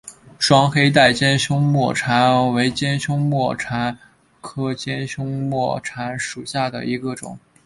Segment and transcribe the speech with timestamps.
[0.39, 3.95] 双黑带尖胸沫蝉为尖胸沫蝉
[4.41, 7.37] 科尖胸沫蝉属下的一个种。